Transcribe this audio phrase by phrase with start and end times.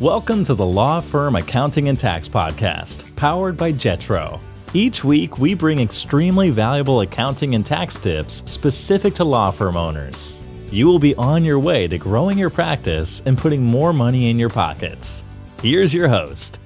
[0.00, 4.38] Welcome to the Law Firm Accounting and Tax Podcast, powered by Jetro.
[4.72, 10.40] Each week, we bring extremely valuable accounting and tax tips specific to law firm owners.
[10.70, 14.38] You will be on your way to growing your practice and putting more money in
[14.38, 15.24] your pockets.
[15.62, 16.60] Here's your host.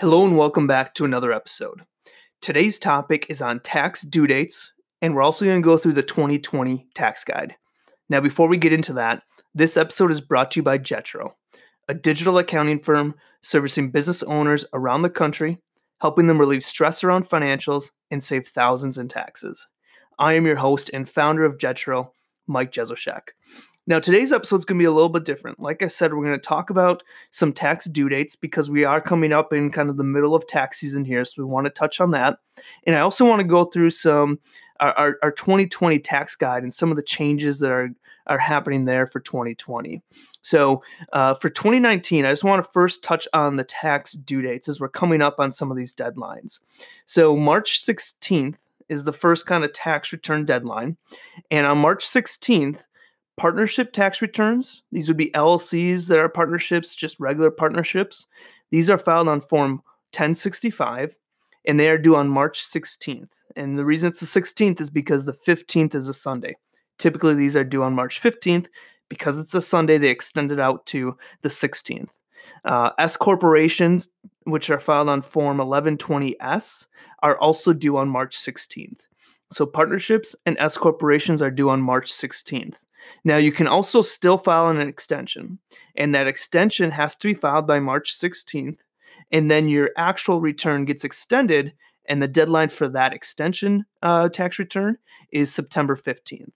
[0.00, 1.82] Hello, and welcome back to another episode.
[2.40, 6.02] Today's topic is on tax due dates, and we're also going to go through the
[6.02, 7.54] 2020 tax guide.
[8.08, 9.22] Now, before we get into that,
[9.56, 11.30] this episode is brought to you by Jetro,
[11.88, 15.58] a digital accounting firm servicing business owners around the country,
[16.02, 19.66] helping them relieve stress around financials and save thousands in taxes.
[20.18, 22.10] I am your host and founder of Jetro,
[22.46, 23.28] Mike Jesowshek.
[23.86, 25.58] Now, today's episode is going to be a little bit different.
[25.58, 29.00] Like I said, we're going to talk about some tax due dates because we are
[29.00, 31.24] coming up in kind of the middle of tax season here.
[31.24, 32.40] So we want to touch on that.
[32.86, 34.38] And I also want to go through some
[34.80, 37.90] our, our, our 2020 tax guide and some of the changes that are
[38.26, 40.02] are happening there for 2020.
[40.42, 44.68] So uh, for 2019, I just want to first touch on the tax due dates
[44.68, 46.60] as we're coming up on some of these deadlines.
[47.06, 50.96] So March 16th is the first kind of tax return deadline.
[51.50, 52.80] And on March 16th,
[53.36, 58.26] partnership tax returns, these would be LLCs that are partnerships, just regular partnerships.
[58.70, 61.14] These are filed on Form 1065
[61.66, 63.30] and they are due on March 16th.
[63.56, 66.56] And the reason it's the 16th is because the 15th is a Sunday.
[66.98, 68.66] Typically, these are due on March 15th.
[69.08, 72.08] Because it's a Sunday, they extend it out to the 16th.
[72.64, 74.12] Uh, S corporations,
[74.44, 76.86] which are filed on Form 1120S,
[77.22, 78.98] are also due on March 16th.
[79.52, 82.74] So partnerships and S corporations are due on March 16th.
[83.24, 85.60] Now, you can also still file an extension,
[85.96, 88.78] and that extension has to be filed by March 16th,
[89.30, 91.74] and then your actual return gets extended,
[92.08, 94.98] and the deadline for that extension uh, tax return
[95.32, 96.52] is September 15th.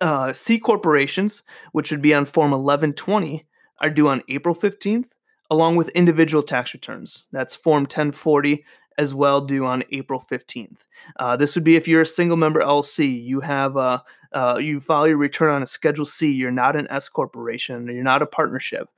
[0.00, 3.46] Uh, C corporations, which would be on Form 1120,
[3.80, 5.06] are due on April 15th,
[5.50, 7.24] along with individual tax returns.
[7.32, 8.64] That's Form 1040
[8.98, 10.78] as well, due on April 15th.
[11.18, 14.80] Uh, this would be if you're a single member LLC, you have a, uh, you
[14.80, 18.26] file your return on a Schedule C, you're not an S corporation, you're not a
[18.26, 18.88] partnership.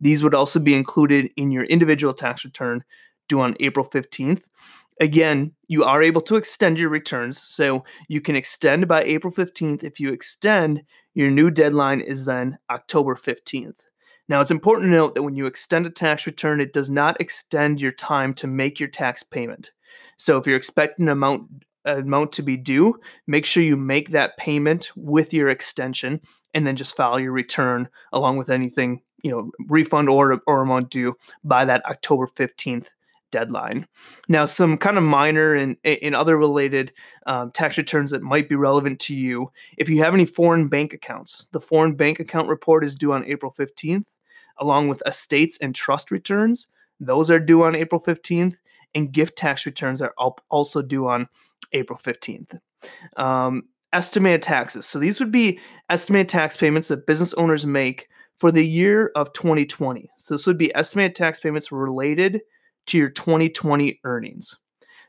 [0.00, 2.82] These would also be included in your individual tax return
[3.28, 4.42] due on April 15th.
[4.98, 7.38] Again, you are able to extend your returns.
[7.40, 9.84] So you can extend by April 15th.
[9.84, 10.82] If you extend,
[11.14, 13.89] your new deadline is then October 15th.
[14.30, 17.20] Now, it's important to note that when you extend a tax return, it does not
[17.20, 19.72] extend your time to make your tax payment.
[20.18, 24.36] So if you're expecting an amount amount to be due, make sure you make that
[24.36, 26.20] payment with your extension
[26.54, 30.90] and then just file your return along with anything, you know, refund or or amount
[30.90, 32.86] due by that October 15th
[33.32, 33.88] deadline.
[34.28, 36.92] Now, some kind of minor and, in other related
[37.26, 39.50] um, tax returns that might be relevant to you.
[39.76, 43.24] If you have any foreign bank accounts, the foreign bank account report is due on
[43.24, 44.04] April 15th,
[44.60, 46.68] along with estates and trust returns.
[47.00, 48.56] Those are due on April 15th,
[48.94, 50.14] and gift tax returns are
[50.50, 51.28] also due on
[51.72, 52.58] April 15th.
[53.16, 54.86] Um, estimated taxes.
[54.86, 59.32] So these would be estimated tax payments that business owners make for the year of
[59.32, 60.08] 2020.
[60.18, 62.40] So this would be estimated tax payments related
[62.86, 64.56] to your 2020 earnings.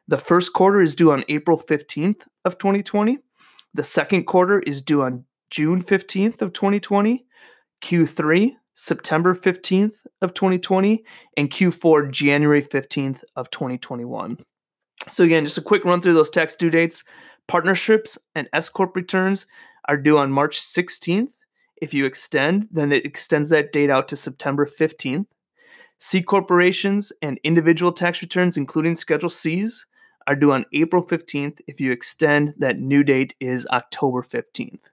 [0.08, 3.20] The first quarter is due on April 15th of 2020.
[3.74, 7.26] The second quarter is due on June 15th of 2020.
[7.82, 11.04] Q3 September 15th of 2020
[11.38, 14.38] and Q4 January 15th of 2021.
[15.12, 17.04] So again, just a quick run through those tax due dates.
[17.48, 19.46] Partnerships and S corp returns
[19.88, 21.32] are due on March 16th.
[21.82, 25.26] If you extend, then it extends that date out to September 15th.
[26.00, 29.86] C corporations and individual tax returns, including Schedule Cs,
[30.28, 31.60] are due on April 15th.
[31.68, 34.90] If you extend, that new date is October 15th.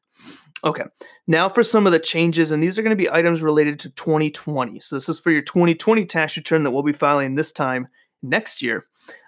[0.65, 0.85] Okay,
[1.27, 3.91] now for some of the changes, and these are going to be items related to
[3.91, 4.81] 2020.
[4.81, 7.87] So, this is for your 2020 tax return that we'll be filing this time
[8.23, 8.85] next year.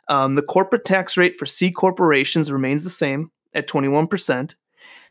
[0.08, 4.54] Um, the corporate tax rate for C corporations remains the same at 21%.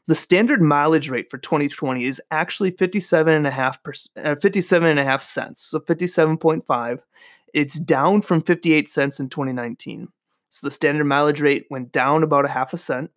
[0.07, 5.61] The standard mileage rate for 2020 is actually 57.5 uh, 57 and a half cents,
[5.61, 6.99] so 57.5.
[7.53, 10.09] It's down from 58 cents in 2019.
[10.49, 13.11] So the standard mileage rate went down about a half a cent.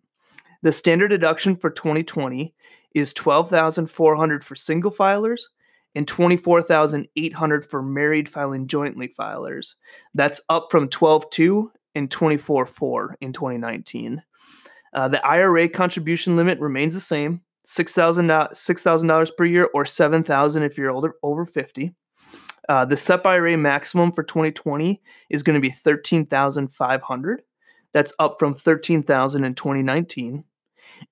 [0.61, 2.53] The standard deduction for 2020
[2.93, 5.41] is 12,400 for single filers
[5.95, 9.75] and 24,800 for married filing jointly filers.
[10.13, 14.23] That's up from 12.2 and 24.4 in 2019.
[14.93, 20.77] Uh, the IRA contribution limit remains the same $6,000 $6, per year or 7000 if
[20.77, 21.93] you're older, over 50.
[22.69, 27.41] Uh, the SEP IRA maximum for 2020 is going to be 13500
[27.91, 30.43] That's up from 13000 in 2019.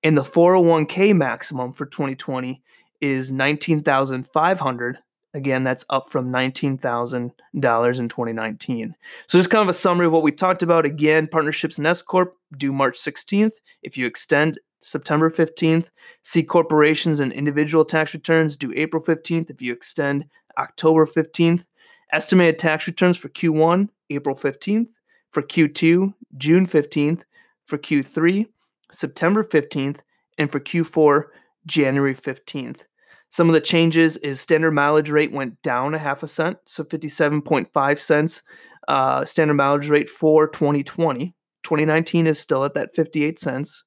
[0.02, 2.62] And the 401k maximum for 2020
[3.00, 4.98] is 19,500
[5.34, 8.94] Again, that's up from $19,000 in 2019.
[9.26, 10.84] So, just kind of a summary of what we talked about.
[10.84, 13.52] Again, partnerships and S Corp due March 16th.
[13.82, 15.88] If you extend September 15th,
[16.22, 19.48] C corporations and individual tax returns due April 15th.
[19.48, 20.26] If you extend
[20.58, 21.64] October 15th,
[22.12, 24.88] estimated tax returns for Q1, April 15th,
[25.30, 27.22] for Q2, June 15th,
[27.64, 28.48] for Q3,
[28.92, 30.00] September 15th,
[30.38, 31.24] and for Q4,
[31.66, 32.82] January 15th.
[33.30, 36.84] Some of the changes is standard mileage rate went down a half a cent, so
[36.84, 38.42] 57.5 cents
[38.88, 41.34] uh, standard mileage rate for 2020.
[41.62, 43.84] 2019 is still at that 58 cents.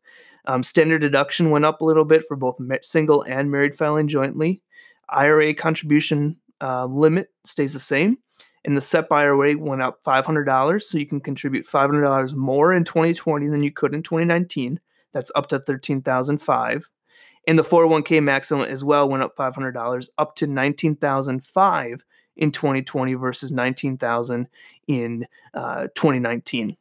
[0.48, 4.62] Um, standard deduction went up a little bit for both single and married filing jointly.
[5.10, 8.18] IRA contribution uh, limit stays the same.
[8.64, 13.48] And the SEP IRA went up $500, so you can contribute $500 more in 2020
[13.48, 14.80] than you could in 2019.
[15.16, 16.90] That's up to 13,005.
[17.48, 23.50] And the 401k maximum as well went up $500 up to 19,005 in 2020 versus
[23.50, 24.48] 19,000
[24.88, 26.76] in uh, 2019.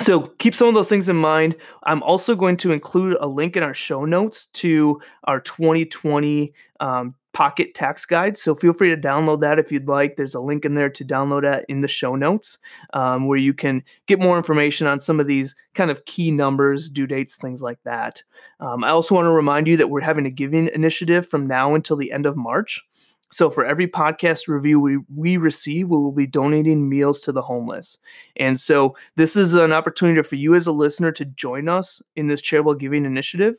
[0.00, 1.56] So keep some of those things in mind.
[1.82, 7.16] I'm also going to include a link in our show notes to our 2020 um,
[7.32, 8.36] Pocket Tax Guide.
[8.36, 10.16] So feel free to download that if you'd like.
[10.16, 12.58] There's a link in there to download that in the show notes
[12.94, 16.88] um, where you can get more information on some of these kind of key numbers,
[16.88, 18.22] due dates, things like that.
[18.60, 21.74] Um, I also want to remind you that we're having a giving initiative from now
[21.74, 22.82] until the end of March.
[23.30, 27.42] So for every podcast review we, we receive, we will be donating meals to the
[27.42, 27.98] homeless.
[28.36, 32.28] And so this is an opportunity for you as a listener to join us in
[32.28, 33.56] this charitable giving initiative.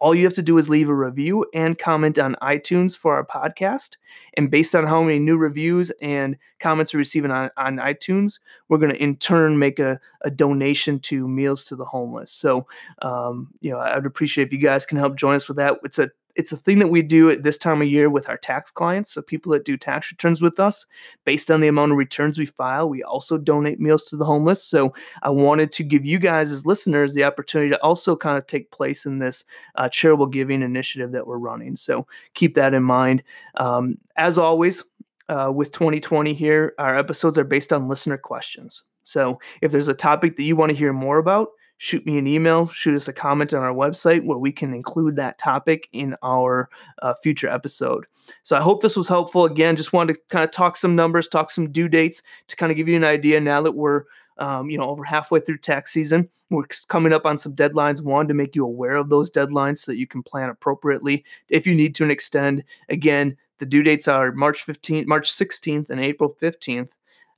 [0.00, 3.24] All you have to do is leave a review and comment on iTunes for our
[3.24, 3.96] podcast.
[4.34, 8.38] And based on how many new reviews and comments we're receiving on, on iTunes,
[8.68, 12.32] we're going to in turn make a, a donation to Meals to the Homeless.
[12.32, 12.66] So,
[13.02, 15.78] um, you know, I'd appreciate if you guys can help join us with that.
[15.84, 18.36] It's a it's a thing that we do at this time of year with our
[18.36, 19.12] tax clients.
[19.12, 20.86] So people that do tax returns with us,
[21.24, 24.62] based on the amount of returns we file, we also donate meals to the homeless.
[24.62, 28.46] So I wanted to give you guys as listeners the opportunity to also kind of
[28.46, 29.44] take place in this
[29.76, 31.76] uh, charitable giving initiative that we're running.
[31.76, 33.22] So keep that in mind.
[33.56, 34.82] Um, as always,
[35.28, 38.82] uh, with 2020 here, our episodes are based on listener questions.
[39.04, 41.48] So if there's a topic that you want to hear more about,
[41.82, 45.16] shoot me an email, shoot us a comment on our website where we can include
[45.16, 46.68] that topic in our
[47.00, 48.04] uh, future episode.
[48.42, 49.46] So I hope this was helpful.
[49.46, 52.70] Again, just wanted to kind of talk some numbers, talk some due dates to kind
[52.70, 54.04] of give you an idea now that we're
[54.36, 56.28] um, you know over halfway through tax season.
[56.50, 58.04] We're coming up on some deadlines.
[58.04, 61.66] One to make you aware of those deadlines so that you can plan appropriately if
[61.66, 62.62] you need to and extend.
[62.90, 66.90] Again, the due dates are March 15th, March 16th, and April 15th.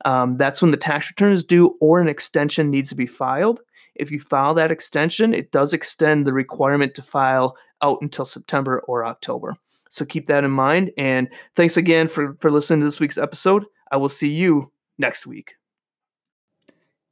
[0.04, 3.60] Um, that's when the tax return is due or an extension needs to be filed.
[3.94, 8.80] If you file that extension, it does extend the requirement to file out until September
[8.86, 9.56] or October.
[9.90, 10.90] So keep that in mind.
[10.96, 13.64] And thanks again for, for listening to this week's episode.
[13.90, 15.54] I will see you next week.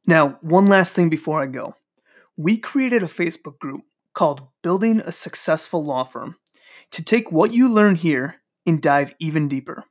[0.06, 1.74] Now, one last thing before I go.
[2.38, 3.82] We created a Facebook group
[4.14, 6.36] called Building a Successful Law Firm
[6.92, 8.36] to take what you learn here
[8.66, 9.84] and dive even deeper.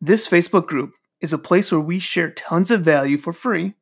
[0.00, 3.74] This Facebook group is a place where we share tons of value for free,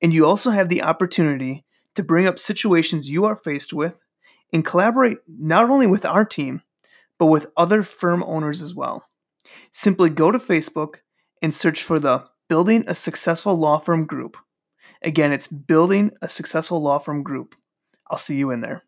[0.00, 1.65] and you also have the opportunity
[1.96, 4.00] to bring up situations you are faced with
[4.52, 6.62] and collaborate not only with our team,
[7.18, 9.08] but with other firm owners as well.
[9.70, 10.96] Simply go to Facebook
[11.42, 14.36] and search for the Building a Successful Law Firm group.
[15.02, 17.54] Again, it's Building a Successful Law Firm group.
[18.08, 18.84] I'll see you in there.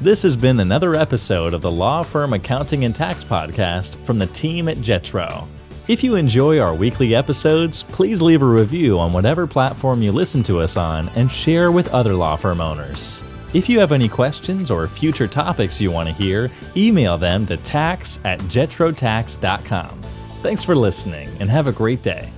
[0.00, 4.26] This has been another episode of the Law Firm Accounting and Tax Podcast from the
[4.28, 5.46] team at Jetro.
[5.88, 10.42] If you enjoy our weekly episodes, please leave a review on whatever platform you listen
[10.44, 13.24] to us on and share with other law firm owners.
[13.54, 17.56] If you have any questions or future topics you want to hear, email them to
[17.56, 20.02] tax at jetrotax.com.
[20.42, 22.30] Thanks for listening and have a great day.